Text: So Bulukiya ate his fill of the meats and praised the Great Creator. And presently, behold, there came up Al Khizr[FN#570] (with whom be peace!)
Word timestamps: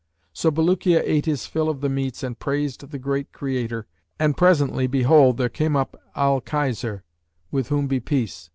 So 0.33 0.49
Bulukiya 0.49 1.03
ate 1.05 1.27
his 1.27 1.45
fill 1.45 1.69
of 1.69 1.81
the 1.81 1.87
meats 1.87 2.23
and 2.23 2.39
praised 2.39 2.89
the 2.89 2.97
Great 2.97 3.31
Creator. 3.31 3.85
And 4.17 4.35
presently, 4.35 4.87
behold, 4.87 5.37
there 5.37 5.47
came 5.47 5.75
up 5.75 5.95
Al 6.15 6.41
Khizr[FN#570] 6.41 7.01
(with 7.51 7.67
whom 7.67 7.85
be 7.85 7.99
peace!) 7.99 8.49